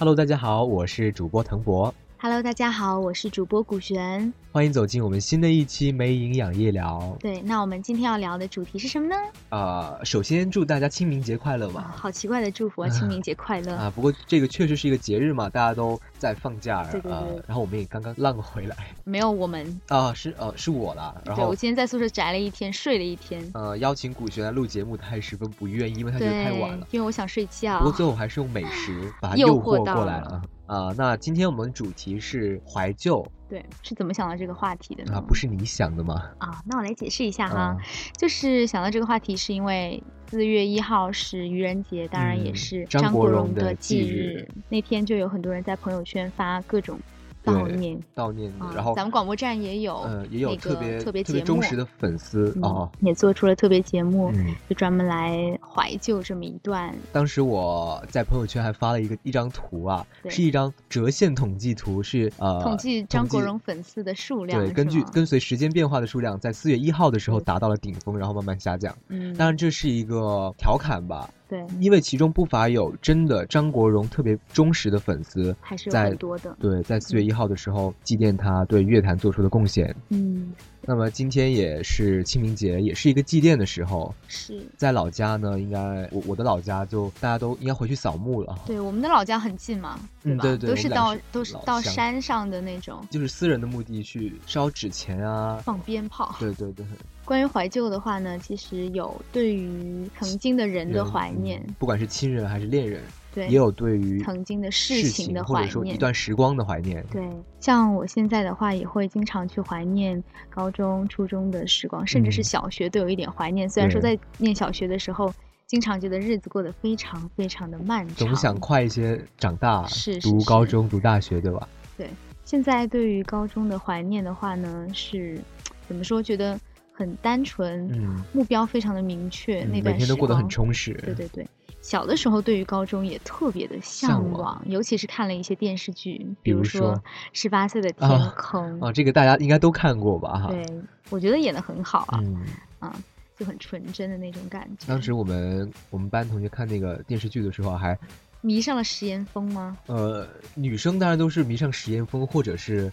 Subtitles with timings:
[0.00, 1.94] Hello，大家好，我是主播腾博。
[2.22, 4.30] Hello，大家好，我是主播古璇。
[4.52, 7.16] 欢迎走进我们新的一期没营养夜聊。
[7.18, 9.16] 对，那我们今天要聊的主题是什么呢？
[9.48, 11.94] 呃，首先祝大家清明节快乐啊，吧。
[11.96, 12.88] 好奇怪的祝福啊！
[12.90, 13.74] 清明节快乐！
[13.74, 23.42] 啊，不过这个确实是一个节日嘛，大家都在放假，对对对呃，然后我们也刚刚浪回来没有我们，啊，是呃是我啦，然后对我今天在宿舍宅了一天，睡了一天。
[23.54, 27.92] 呃邀请古璇来录节目，他也十分不愿意，因为他觉得太晚了。，因为我想睡觉不过。
[27.92, 35.16] 最后还是用美食把它诱诱惑到过来了了啊、那今天我们主题是怀旧对，是怎么想到这个话题的呢？
[35.16, 36.30] 啊，不是你想的吗？
[36.38, 37.76] 啊，那我来解释一下哈，啊
[38.16, 44.48] 就是想到这个话题，是因为四月一号是愚人节，当然也嗯是张张国荣的的忌日。
[44.68, 46.96] 那天就有很多人在朋友圈发各种
[47.44, 52.90] 悼念，悼念然后咱们广播站也有，呃也有那个特别特别节目忠实的粉丝嗯哦。
[53.00, 56.94] 也做出了特别节目，嗯，就专门来怀旧这么一段。
[57.12, 68.94] 当时我在朋友圈还发了一个一张图啊，是一张折线统计图，是呃统计张国荣粉丝的数量，对，根据跟随时间变化的数量，在四月一号的时候达到了顶峰，然后慢慢下降。
[69.08, 76.56] 嗯，当然这是一个调侃吧，对，因为其中不乏有真的张国荣特别忠实的粉丝，还是有在很多的。
[76.60, 79.92] 对，在四月一号的时候祭奠他对乐坛做出的贡献。
[80.10, 84.14] 嗯，那么今天也是清明节，也是一个祭奠的时候。
[84.28, 90.00] 是在老家呢，应该我我的老家就大家都应该回去扫墓了，对我们的老家很近嘛，吧？
[90.22, 95.60] 嗯对对都是到都是到山上的那种就是私人的墓地去烧纸钱啊。
[95.64, 96.36] 放鞭炮。
[96.38, 96.86] 对对对，
[97.30, 103.00] 关于怀旧的话呢，其实有对于曾经的人的怀念，嗯不管是亲人还是恋人，
[103.32, 105.96] 对，也有对于曾经的事事情的或者说一。
[105.96, 107.06] 段时光的怀念。
[107.08, 107.24] 对，
[107.60, 113.70] 像我现在的话，也会经常去怀念高中、初中的时光，甚至是嗯小学都有一点怀念。
[113.70, 115.32] 虽然说在念小学的时候，
[115.68, 121.68] 经常觉得日子过得非常非常的漫长，总想快一些长大，是读高中、读大学，对吧？
[121.96, 122.10] 对
[122.44, 125.40] 现在对于高中的怀念的话呢，是
[125.86, 126.20] 怎么说？
[126.20, 126.58] 觉得
[127.00, 129.64] 很单纯，嗯，目标非常的明确。
[129.64, 130.92] 那段时天都过得很充实。
[131.02, 131.48] 对对对，
[131.80, 136.94] 小的时候对于高中也特别的向向往，尤其是看了一些电视剧，比比如如说说
[137.32, 140.38] 《十八岁的天啊空》啊，这个大家应该都看过吧？
[140.40, 140.62] 哈，对，
[141.08, 142.44] 我觉得演的很好啊，嗯，
[142.80, 142.94] 啊，
[143.38, 144.86] 就很纯真的那种感觉。
[144.86, 147.98] 当时我们我们班同学看那个电视剧的时候还，
[148.42, 149.74] 迷上了石岩峰吗？
[149.86, 152.92] 呃，女生当然都是迷上石岩峰或者是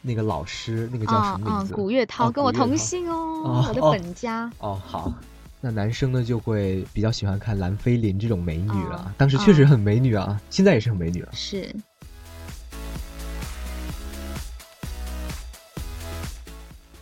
[0.00, 1.74] 那个老师，那个叫什么名字？
[1.74, 4.50] 古月涛哦跟我同姓哦，我的本家。
[4.58, 5.12] 哦，好。
[5.60, 11.28] 那男生呢就会比较喜欢看蓝菲林这种美女了，啊当时确实很美女啊，现在也是很美女啊。
[11.32, 11.74] 是，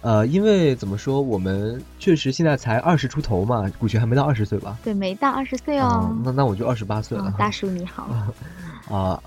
[0.00, 4.78] 呃，因为怎么说，我们确实现在才二十出头嘛，古璇还没到二十岁吧？
[4.82, 6.16] 对，没到二十岁啊哦。
[6.24, 8.08] 那那我就二十八岁了大叔你好，
[8.88, 9.22] 啊，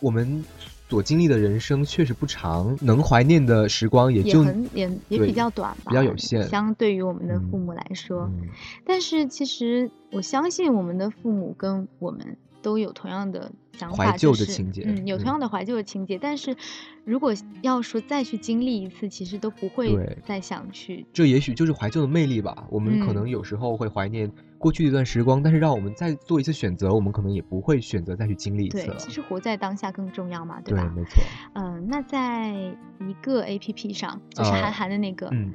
[0.00, 0.44] 我们
[0.88, 6.46] 所经历的人生确实不长，能怀念的时光也也就很也也比较短吧，比较有限。
[6.48, 8.48] 相对于我们的嗯父母来说，嗯。
[8.84, 16.18] 但是其实我相信我们的父母跟我们都有同样的想法，怀旧就是的情节嗯，有同嗯样的怀旧的情节。
[16.18, 16.56] 但是
[17.04, 17.32] 如果
[17.62, 21.06] 要说再去经历一次，其实都不会再想去。
[21.12, 22.66] 这也许就是怀旧的魅力吧。
[22.68, 24.28] 我们可嗯能有时候会怀念
[24.58, 28.94] 过去的一段时光，但是让我们再做一次选择，我们可能也不会选择再去经历一次了，。
[28.94, 30.92] 对其实活在当下更重要嘛，对，吧？
[30.96, 31.22] 没错。
[31.54, 35.52] 嗯、那在一个 A P P 上，就是呃韩寒的那个，嗯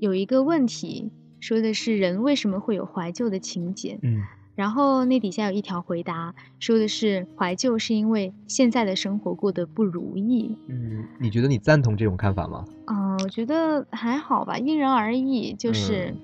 [0.00, 4.00] 有一个问题说的是人为什么会有怀旧的情节？
[4.02, 4.20] 嗯
[4.54, 10.56] 然后那底下有一条回答，说的是怀旧是因为现在的生活过得不如意。
[10.68, 12.64] 嗯，你觉得你赞同这种看法吗？
[12.86, 15.54] 嗯、我觉得还好吧，因人而异。
[15.54, 16.14] 就是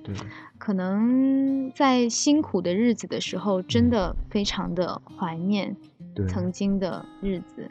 [0.58, 5.74] 可能在辛苦的日子的时候，真嗯的非常的怀念，
[6.28, 7.70] 曾经的日子，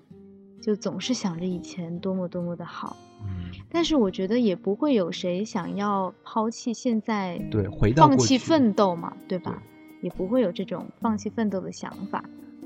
[0.62, 2.96] 就总是想着以前多么多么的好。
[3.24, 9.62] 嗯，但是我觉得也不会有谁想要抛弃现在，对，回到放弃奋斗嘛，对吧？
[10.08, 12.24] 也不会有这种放弃奋斗的想法。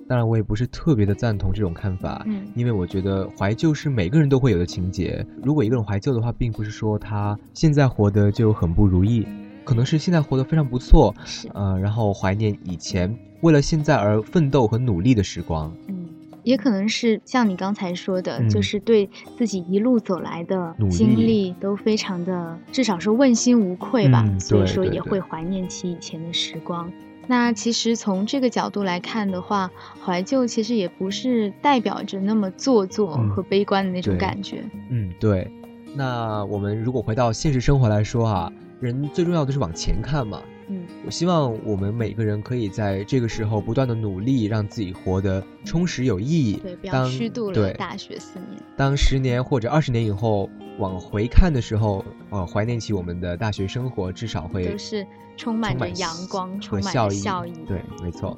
[0.07, 5.25] 当然，我也不是特别的赞同这种看法，嗯因为我觉得怀旧是每个人都会有的情节。
[5.41, 9.25] 如果一个人怀旧的话，并不是说他现在活得就很不如意，
[9.63, 15.73] 可能是现在活得非常不错，是，呃，然后怀念以前为了现在而奋斗和努力的时光。
[15.87, 16.09] 嗯，
[16.43, 26.91] 也可能是像你刚才说的，嗯就是对自己一路走来的经历都非常的，至少是问心无愧吧，嗯所以说也会怀念起以前的时光。
[27.27, 29.69] 那其实从这个角度来看的话，
[30.03, 34.63] 怀旧其实也不是代表着那么做作嗯和悲观的那种感觉。
[34.89, 35.49] 嗯，对。
[35.95, 40.41] 那我们如果回到现实生活来说啊，人最重要的是往前看嘛。
[40.71, 46.61] 嗯，我希望我们每个人可以在这个时候不断的努力，让自己活得充实有意义。
[46.63, 48.61] 对，不要当虚度了大学四年。
[48.77, 57.09] 当十年或者二十年以后往回看的时候，呃，怀念起我们的大学生活，至少会都是充满着阳光，充满和笑意。
[57.09, 57.51] 着笑意。
[57.67, 58.37] 对，没错。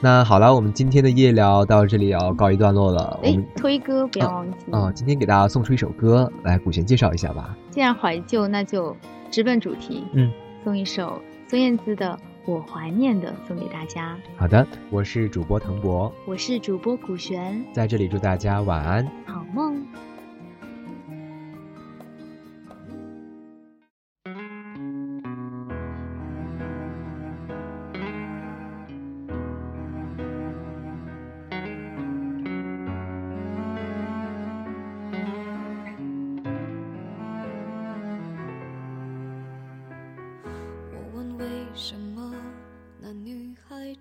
[0.00, 3.20] 那好了，我们今天的夜聊到这里要告一段落了。
[3.22, 4.72] 我哎们，推歌不要忘记。
[4.72, 7.56] 啊、今天给大家送出一首歌，来古璇介绍一下吧。
[7.70, 8.96] 既然怀旧，那就
[9.30, 10.02] 直奔主题。
[10.14, 10.32] 嗯，
[10.64, 12.18] 送一首孙燕姿的
[12.50, 14.16] 《我怀念的》送给大家。
[14.38, 19.06] 好的，我是主播滕博，我是主播古璇，在这里祝大家晚安。
[19.26, 19.86] 好梦。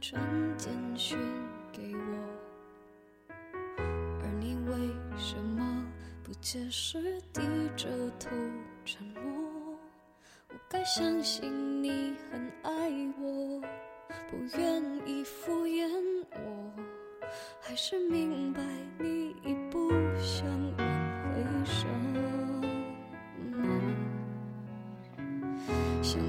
[0.01, 0.19] 传
[0.57, 1.15] 简讯
[1.71, 2.17] 给我，
[3.77, 4.75] 而你为
[5.15, 5.85] 什么
[6.23, 7.43] 不解释，低
[7.77, 7.87] 着
[8.19, 8.31] 头
[8.83, 9.77] 沉默？
[10.49, 12.89] 我该相信你很爱
[13.19, 13.61] 我，
[14.27, 15.87] 不愿意敷衍
[16.31, 16.73] 我，
[17.61, 18.59] 还是明白
[18.97, 20.43] 你已不想
[20.77, 23.61] 挽回什么？
[26.01, 26.19] 想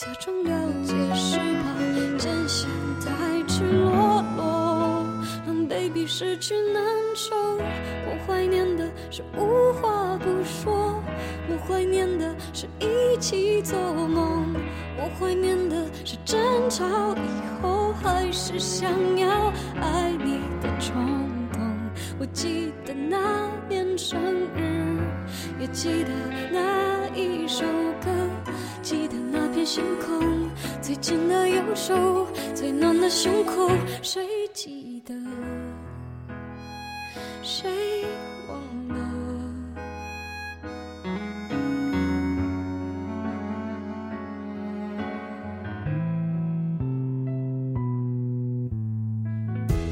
[0.00, 2.70] 假装了解是怕真相
[3.00, 5.04] 太赤裸裸，
[5.46, 6.82] 让 baby 失去难
[7.14, 7.36] 受。
[7.36, 11.02] 我怀念的是无话不说，
[11.50, 14.54] 我怀念的是一起做梦，
[14.96, 21.60] 我怀念的是争吵以后还是想要爱你的冲动。
[22.18, 24.18] 我记得那年生
[24.56, 24.98] 日，
[25.60, 26.10] 也记得
[26.50, 27.66] 那一首
[28.02, 28.10] 歌，
[29.72, 30.50] 星空，
[30.82, 32.26] 最紧的右手，
[32.56, 33.70] 最暖的胸口，
[34.02, 35.14] 谁记得？
[37.40, 37.70] 谁
[38.48, 38.58] 忘
[38.88, 38.96] 了？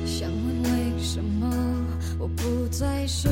[0.04, 1.48] 想问为什么
[2.19, 3.28] 我不再是